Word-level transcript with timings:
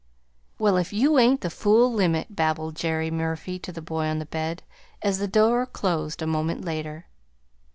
"Well, 0.57 0.77
if 0.77 0.91
you 0.91 1.19
ain't 1.19 1.41
the 1.41 1.51
fool 1.51 1.93
limit!" 1.93 2.35
babbled 2.35 2.75
Jerry 2.75 3.11
Murphy 3.11 3.59
to 3.59 3.71
the 3.71 3.83
boy 3.83 4.07
on 4.07 4.17
the 4.17 4.25
bed, 4.25 4.63
as 5.03 5.19
the 5.19 5.27
door 5.27 5.67
closed 5.67 6.23
a 6.23 6.25
moment 6.25 6.65
later. 6.65 7.05